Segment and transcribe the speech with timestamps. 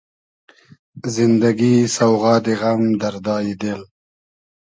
[1.13, 3.81] زیندئگی سۆغادی غئم, دئردای دیل